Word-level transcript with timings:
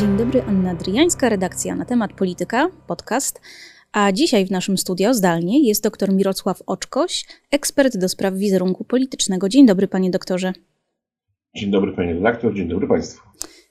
Dzień 0.00 0.16
dobry, 0.16 0.42
Anna 0.42 0.74
Dryjańska, 0.74 1.28
redakcja 1.28 1.74
na 1.74 1.84
temat 1.84 2.12
polityka, 2.12 2.70
podcast. 2.86 3.40
A 3.92 4.12
dzisiaj 4.12 4.46
w 4.46 4.50
naszym 4.50 4.78
studio 4.78 5.14
zdalnie 5.14 5.68
jest 5.68 5.82
dr 5.82 6.12
Mirosław 6.12 6.62
Oczkoś, 6.66 7.24
ekspert 7.50 7.96
do 7.96 8.08
spraw 8.08 8.34
wizerunku 8.34 8.84
politycznego. 8.84 9.48
Dzień 9.48 9.66
dobry, 9.66 9.88
panie 9.88 10.10
doktorze. 10.10 10.52
Dzień 11.56 11.70
dobry, 11.70 11.92
panie 11.92 12.14
redaktor, 12.14 12.54
dzień 12.54 12.68
dobry 12.68 12.88
państwu. 12.88 13.22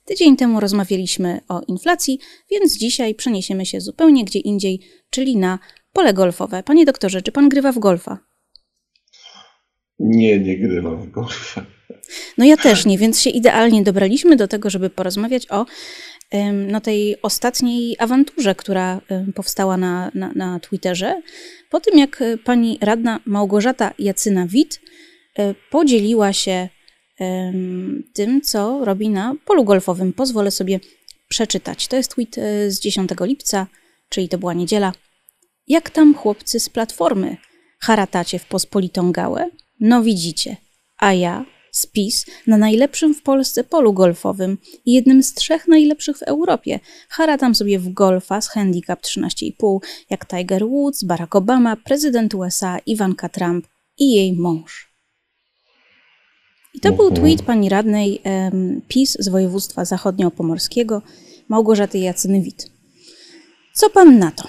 Tydzień 0.05 0.38
temu 0.38 0.59
rozmawialiśmy 0.59 1.39
o 1.50 1.61
inflacji, 1.68 2.20
więc 2.51 2.78
dzisiaj 2.78 3.15
przeniesiemy 3.15 3.65
się 3.65 3.82
zupełnie 3.82 4.25
gdzie 4.25 4.39
indziej, 4.39 4.79
czyli 5.10 5.37
na 5.37 5.60
pole 5.93 6.14
golfowe. 6.14 6.64
Panie 6.64 6.86
doktorze, 6.86 7.21
czy 7.21 7.32
pan 7.32 7.50
grywa 7.50 7.71
w 7.71 7.79
golfa? 7.79 8.19
Nie, 10.00 10.39
nie 10.39 10.57
grywam 10.57 11.01
w 11.01 11.11
golfa. 11.11 11.65
No 12.37 12.46
ja 12.46 12.57
też 12.57 12.86
nie, 12.86 12.97
więc 12.97 13.21
się 13.21 13.29
idealnie 13.29 13.83
dobraliśmy 13.83 14.36
do 14.36 14.47
tego, 14.47 14.69
żeby 14.69 14.89
porozmawiać 14.89 15.51
o 15.51 15.65
no, 16.54 16.82
tej 16.82 17.21
ostatniej 17.21 17.96
awanturze, 18.00 18.55
która 18.55 19.01
powstała 19.36 19.78
na, 19.78 20.11
na, 20.14 20.32
na 20.36 20.59
Twitterze, 20.59 21.21
po 21.69 21.79
tym 21.79 21.97
jak 21.97 22.21
e, 22.21 22.37
pani 22.37 22.78
radna 22.82 23.19
Małgorzata 23.25 23.93
Jacyna-Wit 24.00 24.82
e, 25.37 25.54
podzieliła 25.71 26.33
się 26.33 26.69
tym, 28.14 28.42
co 28.42 28.86
robi 28.86 29.09
na 29.09 29.36
polu 29.46 29.64
golfowym. 29.64 30.14
Pozwolę 30.14 30.51
sobie 30.51 30.79
przeczytać. 31.28 31.87
To 31.87 31.96
jest 31.96 32.16
tweet 32.16 32.38
e, 32.38 32.72
z 32.72 32.80
10 32.80 33.09
lipca, 33.22 33.67
czyli 34.09 34.30
to 34.30 34.38
była 34.38 34.53
niedziela. 34.53 34.94
Jak 35.67 35.89
tam 35.89 36.16
chłopcy 36.16 36.59
z 36.59 36.70
platformy? 36.70 37.38
Haratacie 37.80 38.39
w 38.39 38.45
pospolitą 38.45 39.11
gałę? 39.11 39.50
No 39.80 40.03
widzicie. 40.03 40.58
A 40.97 41.14
ja, 41.14 41.45
spis 41.73 42.25
na 42.47 42.58
najlepszym 42.58 43.13
w 43.13 43.22
Polsce 43.22 43.63
polu 43.63 43.94
golfowym 43.94 44.58
i 44.86 44.94
jednym 44.94 45.23
z 45.23 45.34
trzech 45.34 45.67
najlepszych 45.67 46.17
w 46.17 46.23
Europie. 46.23 46.80
Haratam 47.09 47.56
sobie 47.56 47.80
w 47.80 47.89
golfa 47.89 48.42
z 48.42 48.50
handicap 48.50 49.02
13,5, 49.02 49.80
jak 50.09 50.28
Tiger 50.28 50.66
Woods, 50.67 51.03
Barack 51.03 51.36
Obama, 51.36 51.75
prezydent 51.75 52.33
USA, 52.33 52.80
Ivanka 52.86 53.30
Trump 53.30 53.67
i 53.98 54.14
jej 54.14 54.33
mąż. 54.33 54.94
I 56.73 56.80
to 56.80 56.92
był 56.92 57.11
tweet 57.11 57.42
pani 57.42 57.70
radnej 57.70 58.20
um, 58.26 58.81
PiS 58.88 59.17
z 59.20 59.30
województwa 59.30 59.86
zachodniopomorskiego, 59.86 61.02
Małgorzaty 61.50 61.98
Jacyny-Wit. 61.98 62.72
Co 63.73 63.89
pan 63.89 64.20
na 64.20 64.31
to? 64.31 64.44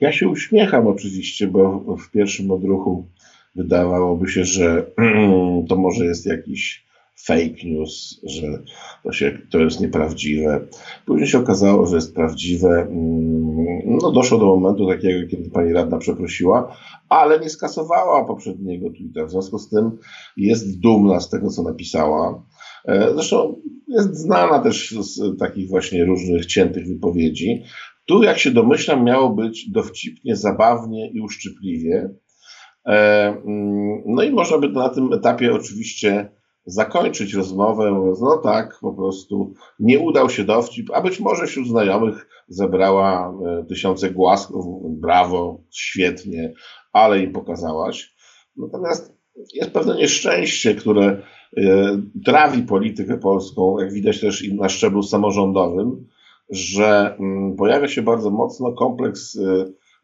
Ja 0.00 0.12
się 0.12 0.28
uśmiecham 0.28 0.86
oczywiście, 0.86 1.46
bo 1.46 1.96
w 1.96 2.10
pierwszym 2.10 2.50
odruchu 2.50 3.06
wydawałoby 3.54 4.28
się, 4.28 4.44
że 4.44 4.86
to 5.68 5.76
może 5.76 6.04
jest 6.04 6.26
jakiś 6.26 6.86
fake 7.24 7.64
news, 7.64 8.20
że 8.22 8.62
to, 9.04 9.12
się, 9.12 9.38
to 9.50 9.58
jest 9.58 9.80
nieprawdziwe. 9.80 10.66
Później 11.06 11.28
się 11.28 11.38
okazało, 11.38 11.86
że 11.86 11.96
jest 11.96 12.14
prawdziwe. 12.14 12.68
Mm, 12.68 13.98
no, 14.02 14.12
doszło 14.12 14.38
do 14.38 14.46
momentu 14.46 14.88
takiego, 14.88 15.28
kiedy 15.28 15.50
pani 15.50 15.72
radna 15.72 15.98
przeprosiła, 15.98 16.76
ale 17.08 17.40
nie 17.40 17.50
skasowała 17.50 18.24
poprzedniego 18.24 18.88
tweeta. 18.90 19.26
W 19.26 19.30
związku 19.30 19.58
z 19.58 19.68
tym 19.68 19.90
jest 20.36 20.80
dumna 20.80 21.20
z 21.20 21.30
tego, 21.30 21.50
co 21.50 21.62
napisała. 21.62 22.44
E, 22.84 23.14
zresztą 23.14 23.60
jest 23.88 24.16
znana 24.16 24.58
też 24.58 24.90
z 24.90 25.38
takich 25.38 25.68
właśnie 25.68 26.04
różnych 26.04 26.46
ciętych 26.46 26.88
wypowiedzi. 26.88 27.62
Tu, 28.06 28.22
jak 28.22 28.38
się 28.38 28.50
domyślam, 28.50 29.04
miało 29.04 29.30
być 29.30 29.70
dowcipnie, 29.70 30.36
zabawnie 30.36 31.10
i 31.10 31.20
uszczypliwie. 31.20 32.14
E, 32.86 33.28
mm, 33.28 34.02
no 34.06 34.22
i 34.22 34.30
można 34.30 34.58
by 34.58 34.68
na 34.68 34.88
tym 34.88 35.12
etapie 35.12 35.54
oczywiście 35.54 36.28
zakończyć 36.66 37.34
rozmowę, 37.34 38.14
no 38.20 38.36
tak, 38.36 38.78
po 38.80 38.92
prostu 38.92 39.54
nie 39.80 39.98
udał 39.98 40.30
się 40.30 40.44
dowcip, 40.44 40.90
a 40.94 41.00
być 41.00 41.20
może 41.20 41.46
wśród 41.46 41.68
znajomych 41.68 42.28
zebrała 42.48 43.34
e, 43.46 43.64
tysiące 43.64 44.10
głasków, 44.10 44.64
brawo, 44.84 45.60
świetnie, 45.70 46.52
ale 46.92 47.20
im 47.20 47.32
pokazałaś. 47.32 48.14
Natomiast 48.56 49.14
jest 49.54 49.70
pewne 49.70 49.96
nieszczęście, 49.96 50.74
które 50.74 51.22
e, 51.56 51.62
trawi 52.24 52.62
politykę 52.62 53.18
polską, 53.18 53.78
jak 53.78 53.92
widać 53.92 54.20
też 54.20 54.42
i 54.42 54.54
na 54.54 54.68
szczeblu 54.68 55.02
samorządowym, 55.02 56.08
że 56.50 57.16
mm, 57.20 57.56
pojawia 57.56 57.88
się 57.88 58.02
bardzo 58.02 58.30
mocno 58.30 58.72
kompleks 58.72 59.38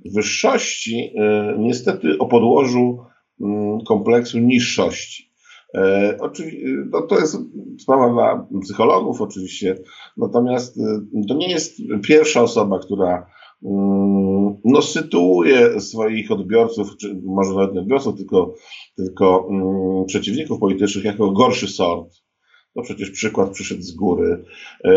wyższości, 0.05 1.15
niestety 1.59 2.19
o 2.19 2.27
podłożu 2.27 2.99
mm, 3.41 3.79
kompleksu 3.81 4.39
niższości. 4.39 5.29
E, 5.75 6.17
oczywiście, 6.21 6.67
no 6.91 7.03
to 7.03 7.19
jest 7.19 7.39
sprawa 7.79 8.13
dla 8.13 8.47
psychologów 8.63 9.21
oczywiście, 9.21 9.79
natomiast 10.17 10.79
e, 10.79 11.01
to 11.29 11.35
nie 11.35 11.51
jest 11.51 11.77
pierwsza 12.03 12.43
osoba, 12.43 12.79
która 12.79 13.27
mm, 13.65 14.57
no, 14.65 14.83
sytuuje 14.83 15.81
swoich 15.81 16.33
odbiorców, 16.33 16.97
czy 16.97 17.21
może 17.25 17.55
nawet 17.55 17.75
nie 17.75 17.81
odbiorców, 17.81 18.17
tylko, 18.17 18.55
tylko 18.97 19.39
um, 19.39 20.07
przeciwników 20.07 20.59
politycznych 20.59 21.05
jako 21.05 21.31
gorszy 21.31 21.69
sort. 21.69 22.15
To 22.75 22.83
przecież 22.83 23.11
przykład 23.11 23.51
przyszedł 23.51 23.83
z 23.83 23.95
góry. 23.95 24.45
E, 24.85 24.91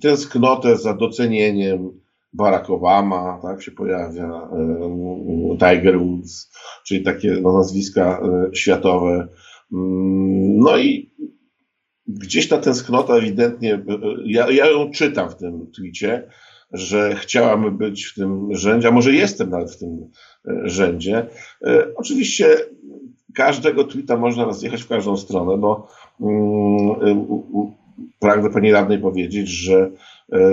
tęsknotę 0.00 0.76
za 0.76 0.94
docenieniem 0.94 2.01
Barack 2.32 2.70
Obama, 2.70 3.38
tak 3.42 3.62
się 3.62 3.70
pojawia, 3.70 4.48
Tiger 5.58 5.98
Woods, 5.98 6.50
czyli 6.86 7.02
takie 7.02 7.36
no, 7.42 7.52
nazwiska 7.52 8.20
światowe 8.54 9.28
Mm, 9.72 10.58
no 10.58 10.78
i 10.78 11.10
gdzieś 12.06 12.48
ta 12.48 12.58
tęsknota 12.58 13.14
ewidentnie, 13.14 13.84
ja, 14.24 14.50
ja 14.50 14.66
ją 14.66 14.90
czytam 14.90 15.30
w 15.30 15.36
tym 15.36 15.70
twicie, 15.72 16.28
że 16.72 17.14
chciałam 17.14 17.76
być 17.76 18.04
w 18.04 18.14
tym 18.14 18.54
rzędzie, 18.54 18.88
a 18.88 18.90
może 18.90 19.12
jestem 19.12 19.50
nawet 19.50 19.70
w 19.70 19.78
tym 19.78 20.10
e, 20.48 20.68
rzędzie. 20.68 21.26
E, 21.66 21.86
oczywiście 21.96 22.56
każdego 23.34 23.84
tweeta 23.84 24.16
można 24.16 24.44
rozjechać 24.44 24.82
w 24.82 24.88
każdą 24.88 25.16
stronę, 25.16 25.58
bo 25.58 25.88
mm, 26.20 26.90
e, 26.90 27.72
pragnę 28.18 28.50
pani 28.50 28.72
radnej 28.72 28.98
powiedzieć, 28.98 29.48
że 29.48 29.90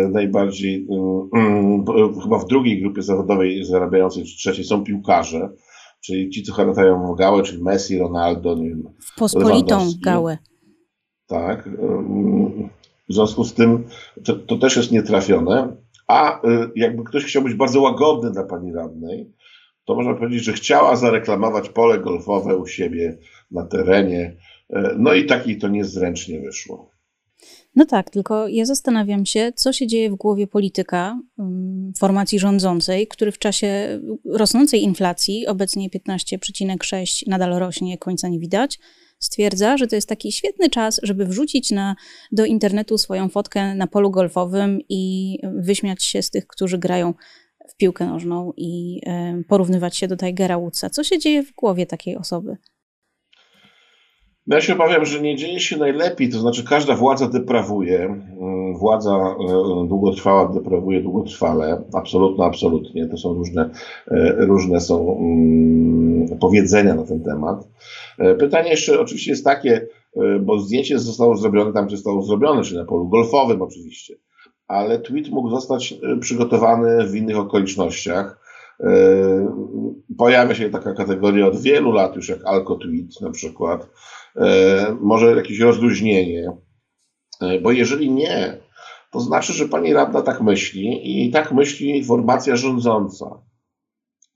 najbardziej 0.10 0.88
mm, 1.36 1.86
chyba 2.24 2.40
w 2.40 2.48
drugiej 2.48 2.82
grupie 2.82 3.02
zawodowej 3.02 3.66
zarabiającej, 3.66 4.24
czy 4.24 4.38
trzeciej 4.38 4.66
są 4.66 4.84
piłkarze, 4.84 5.50
czyli 6.02 6.30
ci, 6.30 6.44
co 6.44 6.54
haratają 6.54 7.14
w 7.14 7.18
gałę, 7.18 7.44
czyli 7.44 7.64
Messi, 7.64 8.00
Ronaldo, 8.00 8.56
nie 8.56 8.70
wiem. 8.70 8.84
W 9.00 9.16
pospolitą 9.16 9.92
gałę. 10.04 10.38
Tak. 11.28 11.70
W 13.10 13.14
związku 13.14 13.44
z 13.44 13.54
tym 13.54 13.84
to, 14.24 14.36
to, 14.36 14.58
też 14.58 14.78
jest 14.78 14.92
nietrafione. 14.92 15.76
A 16.08 16.42
jakby 16.76 17.04
ktoś 17.04 17.26
chciał 17.26 17.44
być 17.44 17.54
bardzo 17.54 17.82
łagodny 17.82 18.32
dla 18.32 18.44
pani 18.44 18.74
radnej, 18.74 19.34
to 19.86 19.96
można 19.96 20.14
powiedzieć, 20.14 20.44
że 20.44 20.54
chciała 20.54 20.96
zareklamować 20.96 21.70
pole 21.70 22.00
golfowe 22.00 22.58
u 22.58 22.68
siebie 22.68 23.18
na 23.52 23.66
terenie. 23.66 24.36
No 24.98 25.14
i 25.14 25.26
takiej 25.26 25.58
to 25.58 25.68
niezręcznie 25.68 26.42
wyszło. 26.42 26.92
No 27.76 27.86
tak, 27.86 28.10
tylko 28.10 28.48
ja 28.48 28.66
zastanawiam 28.66 29.26
się, 29.26 29.52
co 29.56 29.74
się 29.74 29.88
dzieje 29.88 30.10
w 30.10 30.16
głowie 30.16 30.48
polityka 30.48 31.20
um, 31.38 31.92
formacji 31.98 32.40
rządzącej, 32.40 33.08
który 33.08 33.32
w 33.32 33.40
czasie 33.40 34.00
rosnącej 34.26 34.84
inflacji, 34.84 35.48
obecnie 35.48 35.90
15,6 35.90 37.24
nadal 37.28 37.60
rośnie, 37.60 37.98
końca 37.98 38.28
nie 38.28 38.40
widać, 38.40 38.80
stwierdza, 39.20 39.78
że 39.78 39.88
to 39.88 39.96
jest 39.96 40.10
taki 40.10 40.32
świetny 40.32 40.70
czas, 40.70 41.00
żeby 41.04 41.26
wrzucić 41.26 41.72
na, 41.72 41.96
do 42.32 42.46
internetu 42.46 42.98
swoją 42.98 43.30
fotkę 43.30 43.76
na 43.76 43.88
polu 43.88 44.12
golfowym 44.12 44.80
i 44.90 45.36
wyśmiać 45.44 46.04
się 46.04 46.22
z 46.22 46.30
tych, 46.30 46.48
którzy 46.48 46.78
grają 46.78 47.14
w 47.70 47.76
piłkę 47.76 48.06
nożną 48.06 48.54
i 48.58 49.02
y, 49.40 49.44
porównywać 49.44 49.98
się 49.98 50.08
do 50.08 50.18
Tigera 50.18 50.60
Woodsa. 50.60 50.90
Co 50.90 51.04
się 51.04 51.20
dzieje 51.20 51.44
w 51.44 51.52
głowie 51.56 51.86
takiej 51.86 52.18
osoby? 52.18 52.58
No 54.50 54.56
ja 54.56 54.62
się 54.62 54.74
obawiam, 54.74 55.06
że 55.06 55.22
nie 55.22 55.36
dzieje 55.36 55.60
się 55.60 55.78
najlepiej, 55.78 56.30
to 56.30 56.40
znaczy 56.40 56.64
każda 56.64 56.96
władza 56.96 57.28
deprawuje, 57.28 58.00
mm, 58.06 58.78
władza 58.78 59.16
e, 59.16 59.88
długotrwała 59.88 60.48
deprawuje 60.48 61.02
długotrwale, 61.02 61.82
absolutnie, 61.94 62.46
absolutnie, 62.46 63.08
to 63.08 63.18
są 63.18 63.34
różne, 63.34 63.70
e, 64.08 64.46
różne 64.46 64.82
są 64.82 65.18
mm, 65.18 66.40
powiedzenia 66.40 66.96
na 66.96 67.04
ten 67.04 67.24
temat. 67.24 67.68
E, 68.18 68.36
pytanie 68.36 68.70
jeszcze 68.70 69.00
oczywiście 69.00 69.32
jest 69.32 69.44
takie, 69.44 69.88
bo 70.42 70.60
zdjęcie 70.60 71.00
zostało 71.00 71.38
zrobione 71.38 71.74
tam, 71.74 71.88
gdzie 71.88 71.96
zostało 71.96 72.22
zrobione, 72.22 72.64
czyli 72.64 72.78
na 72.78 72.86
polu 72.86 73.08
golfowym 73.08 73.62
oczywiście, 73.62 74.16
ale 74.68 75.00
tweet 75.00 75.30
mógł 75.30 75.50
zostać 75.50 75.94
przygotowany 76.20 77.08
w 77.08 77.16
innych 77.16 77.38
okolicznościach. 77.38 78.40
Pojawia 80.18 80.56
się 80.56 80.70
taka 80.70 80.94
kategoria 80.94 81.48
od 81.48 81.62
wielu 81.62 81.92
lat 81.92 82.16
już 82.16 82.30
jak 82.30 82.46
alko-tweet 82.46 83.22
na 83.22 83.32
przykład, 83.32 83.88
E, 83.88 84.19
może 85.02 85.36
jakieś 85.36 85.60
rozluźnienie. 85.60 86.52
E, 87.42 87.60
bo 87.60 87.72
jeżeli 87.72 88.12
nie, 88.12 88.58
to 89.12 89.20
znaczy, 89.20 89.54
że 89.54 89.66
pani 89.66 89.94
radna 89.94 90.22
tak 90.22 90.42
myśli 90.42 91.28
i 91.28 91.32
tak 91.32 91.52
myśli 91.52 92.06
formacja 92.06 92.56
rządząca. 92.56 93.42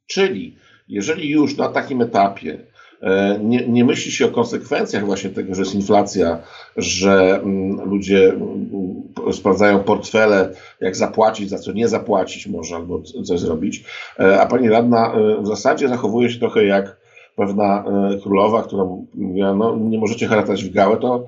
Czyli 0.07 0.57
jeżeli 0.88 1.30
już 1.30 1.57
na 1.57 1.69
takim 1.69 2.01
etapie 2.01 2.74
E, 3.04 3.40
nie, 3.40 3.68
nie 3.68 3.86
myśli 3.86 4.12
się 4.12 4.25
o 4.25 4.30
konsekwencjach 4.30 5.06
właśnie 5.06 5.30
tego, 5.30 5.56
że 5.56 5.62
jest 5.62 5.75
inflacja, 5.75 6.40
że 6.78 7.40
mm, 7.44 7.90
ludzie 7.90 8.30
mm, 8.30 9.34
sprawdzają 9.34 9.80
portfele, 9.80 10.54
jak 10.81 10.95
zapłacić, 10.95 11.50
za 11.50 11.60
co 11.60 11.72
nie 11.72 11.88
zapłacić 11.88 12.48
może, 12.48 12.75
albo 12.75 13.01
coś 13.01 13.40
zrobić. 13.40 13.84
E, 14.19 14.42
a 14.42 14.45
pani 14.45 14.69
radna 14.69 15.13
e, 15.13 15.42
w 15.42 15.48
zasadzie 15.48 15.88
zachowuje 15.88 16.30
się 16.30 16.40
trochę 16.40 16.66
jak 16.66 17.03
pewna 17.35 17.83
królowa, 18.24 18.63
która 18.63 18.83
mówiła, 19.15 19.53
no 19.53 19.75
nie 19.75 20.00
możecie 20.00 20.27
haratać 20.27 20.63
w 20.63 20.74
gałę 20.74 20.97
to 20.97 21.25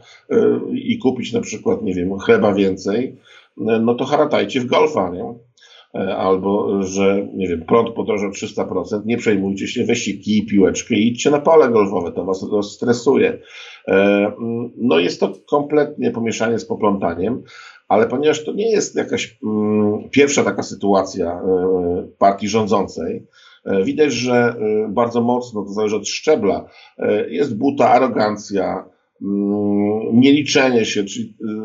i 0.73 0.97
kupić 0.97 1.33
na 1.33 1.41
przykład, 1.41 1.81
nie 1.81 1.93
wiem, 1.93 2.19
chleba 2.19 2.53
więcej, 2.53 3.15
no 3.57 3.95
to 3.95 4.05
haratajcie 4.05 4.59
w 4.59 4.65
golfa, 4.65 5.09
nie? 5.09 5.33
E, 5.95 6.15
albo 6.15 6.83
że, 6.83 7.27
nie 7.33 7.47
wiem, 7.47 7.65
prąd 7.65 7.89
podrożał 7.89 8.29
300%, 8.29 9.05
nie 9.05 9.17
przejmujcie 9.17 9.67
się, 9.67 9.85
weźcie 9.85 10.13
kij, 10.13 10.45
piłeczkę 10.45 10.95
i 10.95 11.07
idźcie 11.07 11.31
na 11.31 11.39
pole 11.39 11.69
golfowe, 11.69 12.11
to 12.11 12.25
was 12.25 12.43
rozstresuje. 12.51 13.39
E, 13.87 14.31
no 14.77 14.99
jest 14.99 15.19
to 15.19 15.33
kompletnie 15.49 16.11
pomieszanie 16.11 16.59
z 16.59 16.65
poplątaniem, 16.65 17.43
ale 17.87 18.07
ponieważ 18.07 18.43
to 18.43 18.53
nie 18.53 18.71
jest 18.71 18.95
jakaś 18.95 19.37
mm, 19.43 20.09
pierwsza 20.09 20.43
taka 20.43 20.63
sytuacja 20.63 21.31
e, 21.31 22.07
partii 22.17 22.47
rządzącej, 22.47 23.25
widać, 23.83 24.13
że 24.13 24.55
bardzo 24.89 25.21
mocno, 25.21 25.63
to 25.63 25.69
zależy 25.69 25.95
od 25.95 26.07
szczebla, 26.07 26.69
jest 27.29 27.57
buta, 27.57 27.89
arogancja, 27.89 28.85
Mm, 29.21 30.19
nieliczenie 30.19 30.85
się 30.85 31.05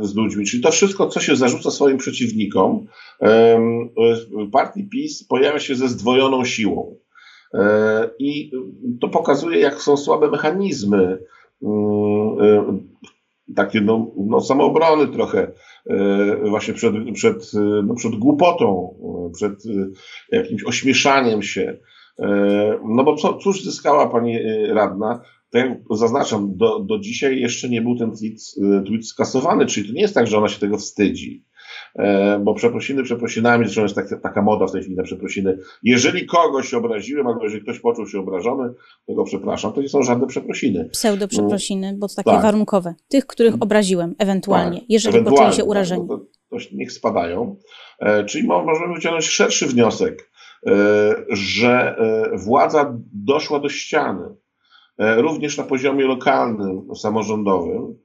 z 0.01 0.15
ludźmi, 0.15 0.47
czyli 0.47 0.63
to 0.63 0.71
wszystko, 0.71 1.07
co 1.07 1.21
się 1.21 1.37
zarzuca 1.37 1.71
swoim 1.71 1.99
przeciwnikom, 1.99 2.87
partii 4.53 4.85
PiS 4.85 5.25
pojawia 5.25 5.59
się 5.59 5.75
ze 5.75 5.89
zdwojoną 5.89 6.45
siłą. 6.45 6.97
E, 7.55 8.11
I 8.19 8.51
to 9.01 9.09
pokazuje, 9.09 9.61
jak 9.61 9.83
są 9.83 9.97
słabe 9.97 10.31
mechanizmy 10.31 11.19
mm, 11.63 12.89
takie 13.57 13.81
no, 13.81 14.13
no, 14.17 14.41
samoobrony 14.41 15.09
trochę, 15.09 15.53
e, 15.91 16.37
właśnie 16.49 16.75
przed, 16.75 16.95
przed, 17.15 17.53
no, 17.85 17.95
przed 17.95 18.17
głupotą, 18.17 18.95
przed 19.35 19.63
jakimś 20.33 20.65
ośmieszaniem 20.65 21.43
się. 21.43 21.79
E, 22.19 22.29
no 22.85 23.05
bo 23.05 23.17
co, 23.17 23.35
cóż 23.35 23.65
zyskała 23.65 24.07
pani 24.07 24.39
radna? 24.69 25.21
tak 25.51 25.69
jak 25.69 25.79
zaznaczam, 25.91 26.57
do, 26.57 26.79
do 26.79 26.99
dzisiaj 26.99 27.41
jeszcze 27.41 27.69
nie 27.69 27.83
był 27.83 27.99
ten 27.99 28.11
tweet, 28.11 28.41
tweet 28.87 29.07
skasowany, 29.07 29.67
czyli 29.67 29.89
to 29.89 29.95
nie 29.95 30.01
jest 30.01 30.15
tak, 30.15 30.27
że 30.27 30.39
ona 30.39 30.49
się 30.49 30.61
tego 30.61 30.79
wstydzi. 30.79 31.45
E, 31.99 32.39
bo 32.39 32.55
przeprosiny 32.55 33.03
przeprosinami, 33.03 33.65
zresztą 33.65 33.83
jest 33.83 33.95
tak, 33.95 34.23
taka 34.23 34.43
moda 34.43 34.67
w 34.67 34.73
tej 34.73 34.81
chwili 34.81 34.97
na 34.97 35.03
przeprosiny. 35.03 35.59
Jeżeli 35.83 36.27
kogoś 36.27 36.75
obraziłem, 36.75 37.27
albo 37.27 37.45
jeżeli 37.45 37.63
ktoś 37.63 37.81
poczuł 37.81 38.07
się 38.07 38.19
obrażony, 38.19 38.75
to 39.07 39.15
go 39.15 39.25
przepraszam, 39.25 39.73
to 39.73 39.83
nie 39.83 39.89
są 39.89 40.03
żadne 40.03 40.27
przeprosiny. 40.27 40.89
Pseudo 40.93 41.29
przeprosiny, 41.29 41.97
bo 41.99 42.09
to 42.09 42.15
takie 42.15 42.31
tak. 42.31 42.43
warunkowe. 42.43 42.95
Tych, 43.09 43.27
których 43.27 43.55
obraziłem, 43.61 44.15
ewentualnie, 44.19 44.81
tak. 44.81 44.91
jeżeli 44.91 45.17
ewentualnie, 45.17 45.47
poczuli 45.47 45.57
się 45.57 45.65
urażeni. 45.65 46.03
No 46.09 46.19
to, 46.19 46.25
to, 46.51 46.57
niech 46.73 46.93
spadają. 46.93 47.57
E, 47.99 48.25
czyli 48.25 48.47
możemy 48.47 48.95
wyciągnąć 48.95 49.25
szerszy 49.25 49.67
wniosek, 49.67 50.31
e, 50.67 50.73
że 51.31 51.97
władza 52.45 52.95
doszła 53.13 53.61
do 53.61 53.69
ściany 53.69 54.25
również 54.99 55.59
na 55.59 55.65
poziomie 55.65 56.05
lokalnym, 56.05 56.95
samorządowym. 56.95 57.97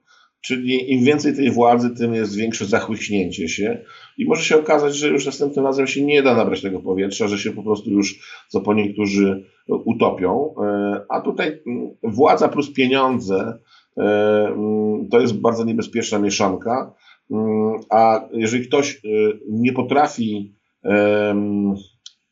Czyli 0.42 0.92
im 0.92 1.04
więcej 1.04 1.36
tej 1.36 1.52
władzy, 1.52 1.90
tym 1.90 2.14
jest 2.14 2.36
większe 2.36 2.66
zachłyśnięcie 2.66 3.50
się 3.50 3.86
i 4.18 4.26
może 4.26 4.44
się 4.44 4.58
okazać, 4.58 4.96
że 4.96 5.08
już 5.08 5.26
następnym 5.26 5.66
razem 5.66 5.88
się 5.88 6.06
nie 6.06 6.24
da 6.24 6.36
nabrać 6.36 6.62
tego 6.62 6.80
powietrza, 6.80 7.28
że 7.28 7.38
się 7.38 7.52
po 7.52 7.64
prostu 7.64 7.90
już, 7.90 8.20
co 8.50 8.62
po 8.62 8.74
niektórzy, 8.74 9.46
utopią. 9.68 10.56
E, 10.64 11.06
a 11.10 11.22
tutaj 11.22 11.62
mm, 11.68 11.90
władza 12.04 12.48
plus 12.48 12.74
pieniądze 12.74 13.60
e, 13.98 14.02
mm, 14.48 15.08
to 15.10 15.22
jest 15.22 15.40
bardzo 15.40 15.64
niebezpieczna 15.64 16.20
mieszanka. 16.20 16.94
Mm, 17.32 17.80
a 17.90 18.30
jeżeli 18.34 18.68
ktoś 18.68 19.02
nie 19.50 19.74
potrafi 19.74 20.56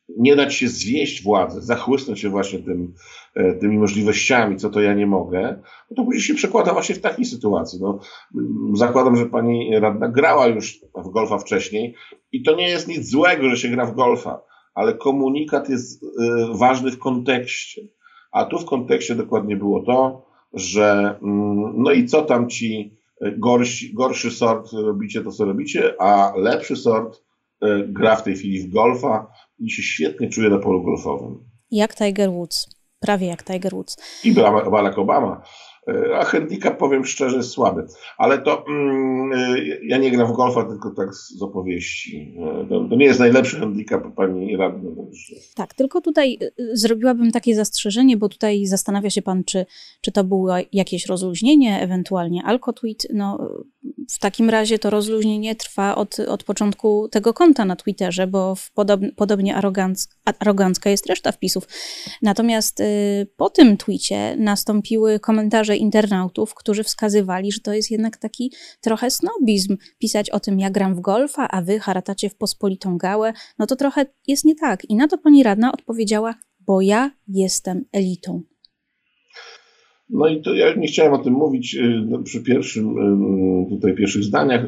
nie 0.08 0.36
dać 0.36 0.54
się 0.54 0.68
zwieść 0.68 1.22
władzy, 1.22 1.60
zachłysnąć 1.62 2.20
się 2.20 2.28
właśnie 2.28 2.58
tym, 2.58 2.82
e, 2.82 3.23
tymi 3.60 3.78
możliwościami, 3.78 4.56
co 4.56 4.70
to 4.70 4.80
ja 4.80 4.94
nie 4.94 5.06
mogę, 5.06 5.62
no 5.90 5.96
to 5.96 6.04
później 6.04 6.22
się 6.22 6.34
przekłada 6.34 6.72
właśnie 6.72 6.94
w 6.94 7.00
takiej 7.00 7.24
sytuacji. 7.24 7.78
No, 7.82 7.98
zakładam, 8.74 9.16
że 9.16 9.26
pani 9.26 9.78
radna 9.78 10.08
grała 10.08 10.46
już 10.46 10.80
w 11.04 11.08
golfa 11.08 11.38
wcześniej 11.38 11.94
i 12.32 12.42
to 12.42 12.56
nie 12.56 12.68
jest 12.68 12.88
nic 12.88 13.10
złego, 13.10 13.48
że 13.48 13.56
się 13.56 13.68
gra 13.68 13.86
w 13.86 13.94
golfa, 13.94 14.42
ale 14.74 14.94
komunikat 14.94 15.68
jest 15.68 16.02
y, 16.02 16.08
ważny 16.54 16.90
w 16.90 16.98
kontekście. 16.98 17.82
A 18.32 18.44
tu 18.44 18.58
w 18.58 18.64
kontekście 18.64 19.14
dokładnie 19.14 19.56
było 19.56 19.82
to, 19.82 20.26
że 20.52 21.18
mm, 21.22 21.72
no 21.76 21.92
i 21.92 22.06
co 22.06 22.22
tam 22.22 22.48
ci 22.48 22.96
gorsi, 23.38 23.94
gorszy 23.94 24.30
sort 24.30 24.72
robicie 24.72 25.20
to, 25.20 25.30
co 25.30 25.44
robicie, 25.44 25.94
a 25.98 26.32
lepszy 26.36 26.76
sort 26.76 27.24
gra 27.88 28.16
w 28.16 28.22
tej 28.22 28.34
chwili 28.36 28.60
w 28.60 28.72
golfa, 28.72 29.26
i 29.58 29.70
się 29.70 29.82
świetnie 29.82 30.28
czuje 30.28 30.50
na 30.50 30.58
polu 30.58 30.82
golfowym. 30.82 31.44
Jak 31.70 31.94
Tiger 31.94 32.30
Woods. 32.30 32.73
Prawie 33.04 33.26
jak 33.26 33.42
Tiger 33.44 33.74
Woods. 33.74 33.96
I 34.24 34.32
Barack 34.32 34.98
Obama. 34.98 35.42
A 36.14 36.24
handicap, 36.24 36.78
powiem 36.78 37.04
szczerze, 37.04 37.36
jest 37.36 37.50
słaby. 37.50 37.86
Ale 38.18 38.38
to 38.38 38.64
mm, 38.68 39.32
e, 39.32 39.58
ja 39.82 39.98
nie 39.98 40.10
gram 40.10 40.32
w 40.32 40.36
golfa, 40.36 40.64
tylko 40.64 40.90
tak 40.90 41.14
z 41.14 41.42
opowieści. 41.42 42.36
E, 42.38 42.66
to, 42.68 42.88
to 42.88 42.96
nie 42.96 43.04
jest 43.04 43.20
najlepszy 43.20 43.60
handicap 43.60 44.14
pani 44.16 44.56
radny. 44.56 44.90
Tak, 45.54 45.74
tylko 45.74 46.00
tutaj 46.00 46.38
zrobiłabym 46.72 47.30
takie 47.32 47.54
zastrzeżenie, 47.54 48.16
bo 48.16 48.28
tutaj 48.28 48.66
zastanawia 48.66 49.10
się 49.10 49.22
pan, 49.22 49.44
czy, 49.44 49.66
czy 50.00 50.12
to 50.12 50.24
było 50.24 50.54
jakieś 50.72 51.06
rozluźnienie, 51.06 51.80
ewentualnie 51.80 52.42
alkotweet. 52.44 53.06
No, 53.14 53.50
w 54.10 54.18
takim 54.18 54.50
razie 54.50 54.78
to 54.78 54.90
rozluźnienie 54.90 55.54
trwa 55.54 55.94
od, 55.94 56.20
od 56.20 56.44
początku 56.44 57.08
tego 57.08 57.34
konta 57.34 57.64
na 57.64 57.76
Twitterze, 57.76 58.26
bo 58.26 58.54
podob, 58.74 59.00
podobnie 59.16 59.56
aroganc, 59.56 60.08
arogancka 60.38 60.90
jest 60.90 61.06
reszta 61.06 61.32
wpisów. 61.32 61.68
Natomiast 62.22 62.80
y, 62.80 62.84
po 63.36 63.50
tym 63.50 63.76
tweetie 63.76 64.36
nastąpiły 64.38 65.20
komentarze 65.20 65.73
internautów, 65.76 66.54
którzy 66.54 66.84
wskazywali, 66.84 67.52
że 67.52 67.60
to 67.60 67.72
jest 67.72 67.90
jednak 67.90 68.16
taki 68.16 68.52
trochę 68.80 69.10
snobizm. 69.10 69.76
Pisać 69.98 70.30
o 70.30 70.40
tym, 70.40 70.60
ja 70.60 70.70
gram 70.70 70.94
w 70.94 71.00
golfa, 71.00 71.48
a 71.50 71.62
wy 71.62 71.78
haratacie 71.78 72.30
w 72.30 72.36
pospolitą 72.36 72.98
gałę, 72.98 73.32
no 73.58 73.66
to 73.66 73.76
trochę 73.76 74.06
jest 74.26 74.44
nie 74.44 74.54
tak. 74.54 74.84
I 74.84 74.96
na 74.96 75.08
to 75.08 75.18
pani 75.18 75.42
radna 75.42 75.72
odpowiedziała, 75.72 76.34
bo 76.66 76.80
ja 76.80 77.10
jestem 77.28 77.84
elitą. 77.92 78.42
No 80.10 80.28
i 80.28 80.42
to 80.42 80.54
ja 80.54 80.74
nie 80.74 80.86
chciałem 80.86 81.12
o 81.12 81.18
tym 81.18 81.32
mówić 81.32 81.74
y, 81.74 82.04
no, 82.08 82.22
przy 82.22 82.42
pierwszym, 82.42 82.98
y, 83.66 83.70
tutaj 83.70 83.94
pierwszych 83.94 84.24
zdaniach, 84.24 84.66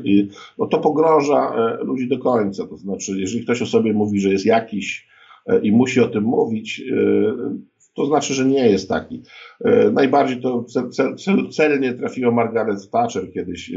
bo 0.59 0.67
to 0.67 0.79
pogrąża 0.79 1.55
e, 1.55 1.85
ludzi 1.85 2.09
do 2.09 2.19
końca. 2.19 2.67
To 2.67 2.77
znaczy, 2.77 3.13
jeżeli 3.21 3.45
ktoś 3.45 3.63
o 3.63 3.67
sobie 3.67 3.93
mówi, 3.93 4.21
że 4.21 4.29
jest 4.29 4.47
jakiś 4.47 5.09
e, 5.47 5.61
i 5.61 5.73
musi 5.73 6.01
o 6.01 6.09
tym 6.09 6.25
mówić, 6.25 6.81
y, 6.81 7.33
to 7.97 8.07
znaczy, 8.07 8.35
że 8.35 8.45
nie 8.45 8.69
jest 8.69 8.89
taki. 8.89 9.23
E, 9.65 9.91
najbardziej 9.91 10.41
to 10.41 10.65
cel, 10.65 11.17
cel, 11.17 11.49
celnie 11.51 11.95
trafiło 11.95 12.33
Margaret 12.33 12.91
Thatcher 12.91 13.33
kiedyś, 13.33 13.73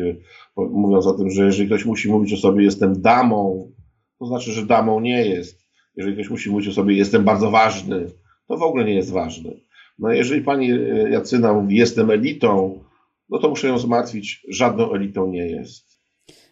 mówiąc 0.57 1.07
o 1.07 1.13
tym, 1.13 1.29
że 1.29 1.45
jeżeli 1.45 1.67
ktoś 1.67 1.85
musi 1.85 2.09
mówić 2.09 2.33
o 2.33 2.37
sobie, 2.37 2.63
jestem 2.63 3.01
damą, 3.01 3.71
to 4.19 4.25
znaczy, 4.25 4.51
że 4.51 4.65
damą 4.65 4.99
nie 4.99 5.25
jest. 5.25 5.59
Jeżeli 5.95 6.15
ktoś 6.15 6.29
musi 6.29 6.49
mówić 6.49 6.67
o 6.67 6.71
sobie, 6.73 6.95
jestem 6.95 7.23
bardzo 7.23 7.51
ważny, 7.51 8.05
to 8.47 8.57
w 8.57 8.63
ogóle 8.63 8.85
nie 8.85 8.95
jest 8.95 9.11
ważny. 9.11 9.61
No 9.99 10.11
jeżeli 10.11 10.41
pani 10.41 10.71
e, 10.71 11.09
Jacyna 11.09 11.53
mówi, 11.53 11.75
jestem 11.75 12.11
elitą, 12.11 12.83
no 13.29 13.39
to 13.39 13.49
muszę 13.49 13.67
ją 13.67 13.77
zmartwić, 13.77 14.45
żadną 14.49 14.93
elitą 14.93 15.31
nie 15.31 15.47
jest. 15.47 15.89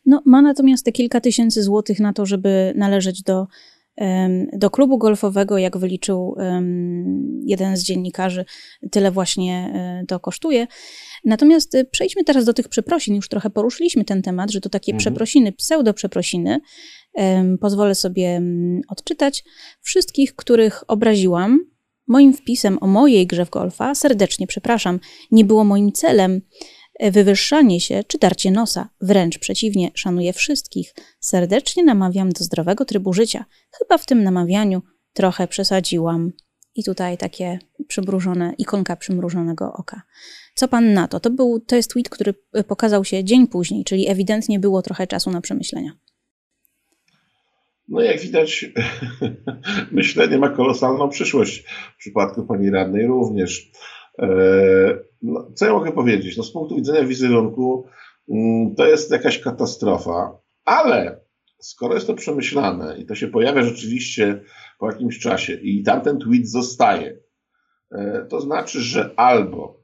No, 0.06 0.22
ma 0.26 0.42
natomiast 0.42 0.86
te 0.86 0.92
kilka 0.92 1.22
tysięcy 1.22 1.64
złotych 1.64 2.00
na 2.00 2.14
to, 2.14 2.26
żeby 2.26 2.74
należeć 2.76 3.24
do, 3.24 3.48
do 4.54 4.70
klubu 4.70 4.98
golfowego, 4.98 5.58
jak 5.58 5.78
wyliczył 5.78 6.36
jeden 7.46 7.78
z 7.78 7.84
dziennikarzy, 7.84 8.46
tyle 8.92 9.12
właśnie 9.12 9.74
e, 9.74 10.06
to 10.08 10.20
kosztuje. 10.20 10.68
Natomiast 11.26 11.76
e, 11.76 11.86
przejdźmy 11.86 12.24
teraz 12.24 12.46
do 12.46 12.54
tych 12.54 12.70
przeprosin. 12.70 13.16
Już 13.16 13.30
trochę 13.30 13.50
poruszyliśmy 13.50 14.06
ten 14.06 14.22
temat, 14.22 14.52
że 14.52 14.62
to 14.62 14.70
takie 14.70 14.92
mhm. 14.92 15.00
przeprosiny, 15.00 15.52
pseudo-przeprosiny. 15.52 16.60
Pozwolę 17.62 17.96
sobie 17.96 18.42
odczytać. 18.88 19.44
Wszystkich, 19.82 20.36
których 20.36 20.84
obraziłam, 20.88 21.60
Moim 22.08 22.34
wpisem 22.34 22.78
o 22.82 22.88
mojej 22.88 23.28
grze 23.28 23.46
w 23.46 23.50
golfa 23.50 23.96
serdecznie 23.96 24.48
przepraszam. 24.48 25.00
Nie 25.32 25.46
było 25.46 25.64
moim 25.64 25.92
celem 25.92 26.42
wywyższanie 27.00 27.82
się 27.82 28.04
czy 28.08 28.18
darcie 28.18 28.52
nosa. 28.52 28.90
Wręcz 29.02 29.40
przeciwnie, 29.40 29.92
szanuję 29.94 30.34
wszystkich. 30.34 30.94
Serdecznie 31.20 31.84
namawiam 31.84 32.30
do 32.30 32.44
zdrowego 32.44 32.86
trybu 32.86 33.14
życia. 33.14 33.46
Chyba 33.78 33.98
w 33.98 34.06
tym 34.06 34.24
namawianiu 34.24 34.82
trochę 35.14 35.48
przesadziłam. 35.48 36.32
I 36.76 36.84
tutaj 36.84 37.18
takie 37.18 37.60
przymrużone, 37.88 38.54
ikonka 38.58 38.96
przymrużonego 38.96 39.74
oka. 39.74 40.02
Co 40.56 40.68
pan 40.68 40.94
na 40.94 41.08
to? 41.08 41.20
To, 41.20 41.30
był, 41.30 41.60
to 41.60 41.76
jest 41.76 41.92
tweet, 41.92 42.10
który 42.10 42.34
e, 42.54 42.64
pokazał 42.64 43.06
się 43.06 43.24
dzień 43.24 43.48
później, 43.48 43.84
czyli 43.84 44.10
ewidentnie 44.10 44.60
było 44.60 44.82
trochę 44.82 45.08
czasu 45.08 45.32
na 45.32 45.42
przemyślenia. 45.42 45.92
No 47.88 48.02
jak 48.02 48.20
widać, 48.20 48.66
myślenie 49.92 50.38
ma 50.38 50.50
kolosalną 50.50 51.10
przyszłość. 51.10 51.64
W 51.96 51.98
przypadku 51.98 52.44
pani 52.44 52.70
radnej 52.70 53.08
również. 53.08 53.72
No, 55.22 55.52
co 55.56 55.66
ja 55.66 55.74
mogę 55.74 55.92
powiedzieć? 55.92 56.38
No, 56.38 56.44
z 56.44 56.52
punktu 56.52 56.76
widzenia 56.76 57.04
wizerunku 57.04 57.86
mm, 58.30 58.76
to 58.76 58.86
jest 58.86 59.12
jakaś 59.12 59.40
katastrofa, 59.40 60.38
ale 60.66 61.20
skoro 61.60 61.94
jest 61.94 62.08
to 62.08 62.14
przemyślane 62.14 62.98
i 62.98 63.06
to 63.06 63.16
się 63.16 63.28
pojawia 63.28 63.64
rzeczywiście 63.64 64.42
po 64.80 64.92
jakimś 64.92 65.20
czasie 65.20 65.54
i 65.54 65.84
tamten 65.84 66.20
tweet 66.20 66.50
zostaje, 66.50 67.20
to 68.30 68.42
znaczy, 68.42 68.82
że 68.82 69.14
albo 69.16 69.84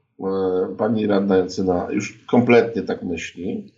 pani 0.78 1.06
radna 1.06 1.36
Jancyna 1.36 1.88
już 1.90 2.24
kompletnie 2.26 2.82
tak 2.82 3.02
myśli 3.02 3.72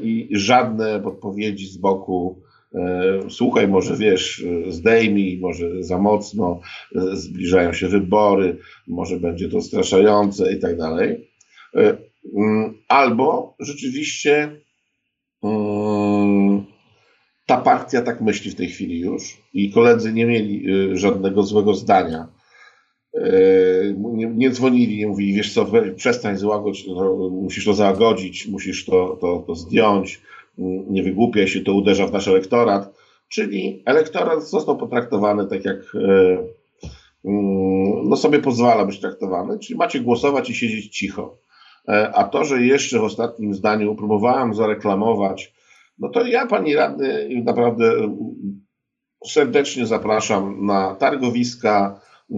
i 0.00 0.28
żadne 0.32 1.00
podpowiedzi 1.00 1.66
z 1.66 1.76
boku 1.76 2.42
E, 2.45 2.45
słuchaj, 3.28 3.68
może 3.68 3.96
wiesz, 3.96 4.44
zdejmij, 4.68 5.38
może 5.40 5.82
za 5.82 5.98
mocno, 5.98 6.60
e, 6.96 7.16
zbliżają 7.16 7.72
się 7.72 7.88
wybory, 7.88 8.56
może 8.88 9.20
będzie 9.20 9.48
to 9.48 9.60
straszające 9.60 10.52
i 10.52 10.60
tak 10.60 10.76
dalej. 10.76 11.30
E, 11.74 11.96
mm, 12.36 12.74
albo 12.88 13.54
rzeczywiście 13.60 14.60
mm, 15.42 16.64
ta 17.46 17.56
partia 17.56 18.02
tak 18.02 18.20
myśli 18.20 18.50
w 18.50 18.54
tej 18.54 18.68
chwili 18.68 19.00
już 19.00 19.42
i 19.54 19.70
koledzy 19.70 20.12
nie 20.12 20.26
mieli 20.26 20.66
żadnego 20.98 21.42
złego 21.42 21.74
zdania. 21.74 22.28
Nie, 23.96 24.26
nie 24.26 24.50
dzwonili, 24.50 24.98
nie 24.98 25.06
mówili, 25.06 25.34
wiesz 25.34 25.54
co, 25.54 25.66
przestań 25.96 26.36
złagodzić, 26.36 26.86
no, 26.86 27.30
musisz 27.30 27.64
to 27.64 27.74
zagodzić, 27.74 28.46
musisz 28.46 28.84
to, 28.84 29.18
to, 29.20 29.44
to 29.46 29.54
zdjąć 29.54 30.20
nie 30.58 31.02
wygłupia 31.02 31.46
się, 31.46 31.60
to 31.60 31.74
uderza 31.74 32.06
w 32.06 32.12
nasz 32.12 32.28
elektorat, 32.28 32.94
czyli 33.28 33.82
elektorat 33.86 34.48
został 34.48 34.76
potraktowany 34.76 35.46
tak 35.46 35.64
jak 35.64 35.76
e, 35.76 36.38
mm, 37.24 38.08
no 38.08 38.16
sobie 38.16 38.38
pozwala 38.38 38.84
być 38.84 39.00
traktowany, 39.00 39.58
czyli 39.58 39.78
macie 39.78 40.00
głosować 40.00 40.50
i 40.50 40.54
siedzieć 40.54 40.98
cicho. 40.98 41.38
E, 41.88 42.12
a 42.14 42.24
to, 42.24 42.44
że 42.44 42.62
jeszcze 42.62 42.98
w 42.98 43.04
ostatnim 43.04 43.54
zdaniu 43.54 43.94
próbowałem 43.94 44.54
zareklamować, 44.54 45.54
no 45.98 46.08
to 46.08 46.26
ja, 46.26 46.46
pani 46.46 46.74
radny, 46.74 47.28
naprawdę 47.44 47.92
serdecznie 49.26 49.86
zapraszam 49.86 50.66
na 50.66 50.94
targowiska, 50.94 52.00
e, 52.30 52.36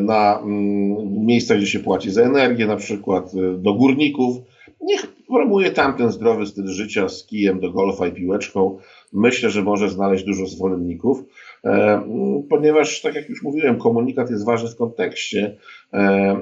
na 0.00 0.38
mm, 0.38 1.26
miejsca, 1.26 1.54
gdzie 1.54 1.66
się 1.66 1.80
płaci 1.80 2.10
za 2.10 2.22
energię, 2.22 2.66
na 2.66 2.76
przykład 2.76 3.32
do 3.58 3.74
górników. 3.74 4.36
Niech 4.82 5.06
promuje 5.28 5.70
tamten 5.70 6.12
zdrowy 6.12 6.46
styl 6.46 6.66
życia 6.66 7.08
z 7.08 7.26
kijem 7.26 7.60
do 7.60 7.72
golfa 7.72 8.06
i 8.06 8.12
piłeczką. 8.12 8.78
Myślę, 9.12 9.50
że 9.50 9.62
może 9.62 9.88
znaleźć 9.88 10.24
dużo 10.24 10.46
zwolenników, 10.46 11.24
e, 11.64 12.02
ponieważ, 12.50 13.00
tak 13.00 13.14
jak 13.14 13.28
już 13.28 13.42
mówiłem, 13.42 13.78
komunikat 13.78 14.30
jest 14.30 14.46
ważny 14.46 14.68
w 14.68 14.76
kontekście 14.76 15.56
e, 15.92 16.40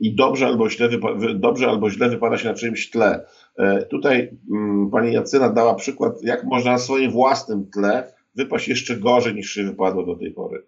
i 0.00 0.14
dobrze 0.14 0.46
albo 0.46 0.70
źle, 0.70 0.88
dobrze 1.34 1.68
albo 1.68 1.90
źle 1.90 2.08
wypada 2.08 2.38
się 2.38 2.48
na 2.48 2.54
czyimś 2.54 2.90
tle. 2.90 3.24
E, 3.58 3.82
tutaj 3.82 4.30
pani 4.92 5.12
Jacyna 5.12 5.50
dała 5.50 5.74
przykład, 5.74 6.22
jak 6.22 6.44
można 6.44 6.72
na 6.72 6.78
swoim 6.78 7.10
własnym 7.10 7.66
tle 7.74 8.12
wypaść 8.34 8.68
jeszcze 8.68 8.96
gorzej 8.96 9.34
niż 9.34 9.50
się 9.50 9.64
wypadło 9.64 10.06
do 10.06 10.16
tej 10.16 10.32
pory. 10.32 10.62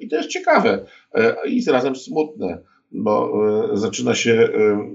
I 0.00 0.08
to 0.08 0.16
jest 0.16 0.28
ciekawe 0.28 0.84
i 1.46 1.62
zarazem 1.62 1.96
smutne 1.96 2.58
bo 2.92 3.32
e, 3.72 3.76
zaczyna 3.76 4.14
się 4.14 4.32
e, 4.32 4.48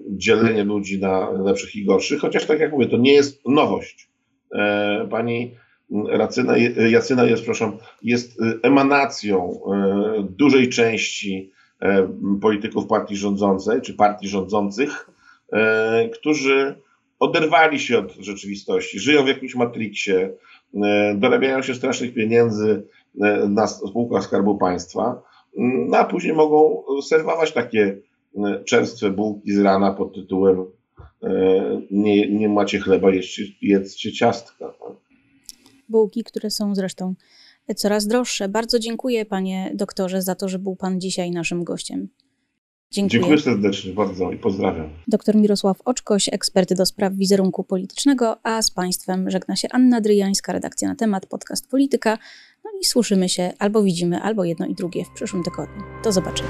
dzielenie 0.09 0.63
ludzi 0.63 0.99
na 0.99 1.31
lepszych 1.31 1.75
i 1.75 1.85
gorszych, 1.85 2.19
chociaż 2.19 2.45
tak 2.45 2.59
jak 2.59 2.71
mówię, 2.71 2.87
to 2.87 2.97
nie 2.97 3.13
jest 3.13 3.41
nowość. 3.47 4.09
E, 4.55 5.07
pani 5.09 5.55
Racyna, 6.09 6.57
Jacyna 6.89 7.23
jest, 7.23 7.43
przepraszam, 7.43 7.77
jest 8.01 8.41
emanacją 8.63 9.59
dużej 10.29 10.69
części 10.69 11.51
polityków 12.41 12.87
partii 12.87 13.15
rządzącej, 13.15 13.81
czy 13.81 13.93
partii 13.93 14.27
rządzących, 14.27 15.09
którzy 16.13 16.75
oderwali 17.19 17.79
się 17.79 17.99
od 17.99 18.15
rzeczywistości, 18.19 18.99
żyją 18.99 19.23
w 19.23 19.27
jakimś 19.27 19.55
matriksie, 19.55 20.11
dorabiają 21.15 21.61
się 21.61 21.75
strasznych 21.75 22.13
pieniędzy 22.13 22.83
na 23.49 23.67
spółkach 23.67 24.23
Skarbu 24.23 24.57
Państwa 24.57 25.21
a 25.93 26.05
później 26.05 26.33
mogą 26.33 26.83
serwować 27.01 27.53
takie 27.53 27.97
e, 28.37 28.63
czerstwe 28.63 29.09
bułki 29.09 29.51
z 29.51 29.59
rana 29.59 29.93
pod 29.93 30.13
tytułem 30.13 30.65
e, 31.23 31.81
nie, 31.91 32.31
nie 32.31 32.49
macie 32.49 32.79
chleba, 32.79 33.11
jedzcie, 33.13 33.43
jedzcie 33.61 34.11
ciastka. 34.11 34.73
Tak? 34.79 34.97
Bułki, 35.89 36.23
które 36.23 36.49
są 36.49 36.75
zresztą 36.75 37.13
coraz 37.75 38.07
droższe. 38.07 38.49
Bardzo 38.49 38.79
dziękuję 38.79 39.25
panie 39.25 39.71
doktorze 39.73 40.21
za 40.21 40.35
to, 40.35 40.49
że 40.49 40.59
był 40.59 40.75
pan 40.75 41.01
dzisiaj 41.01 41.31
naszym 41.31 41.63
gościem. 41.63 42.09
Dziękuję. 42.91 43.19
Dziękuję 43.19 43.39
serdecznie 43.39 43.93
bardzo 43.93 44.31
i 44.31 44.37
pozdrawiam. 44.37 44.89
Doktor 45.07 45.35
Mirosław 45.35 45.81
Oczkoś, 45.85 46.29
ekspert 46.31 46.73
do 46.73 46.85
spraw 46.85 47.13
wizerunku 47.13 47.63
politycznego, 47.63 48.37
a 48.43 48.61
z 48.61 48.71
Państwem 48.71 49.29
żegna 49.29 49.55
się 49.55 49.67
Anna 49.71 50.01
Dryjańska, 50.01 50.53
redakcja 50.53 50.87
na 50.87 50.95
temat, 50.95 51.25
podcast 51.25 51.69
Polityka. 51.69 52.17
I 52.81 52.85
słyszymy 52.85 53.29
się 53.29 53.53
albo 53.59 53.83
widzimy, 53.83 54.21
albo 54.21 54.43
jedno 54.43 54.65
i 54.65 54.75
drugie 54.75 55.05
w 55.05 55.09
przyszłym 55.09 55.43
tygodniu. 55.43 55.83
Do 56.03 56.11
zobaczenia. 56.11 56.49